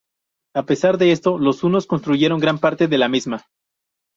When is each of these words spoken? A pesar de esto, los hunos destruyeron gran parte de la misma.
A 0.55 0.63
pesar 0.65 0.97
de 0.97 1.11
esto, 1.11 1.37
los 1.37 1.63
hunos 1.63 1.87
destruyeron 1.87 2.39
gran 2.39 2.57
parte 2.57 2.87
de 2.87 2.97
la 2.97 3.07
misma. 3.07 3.45